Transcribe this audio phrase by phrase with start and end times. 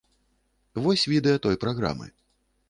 [0.85, 2.11] Вось відэа той праграмы.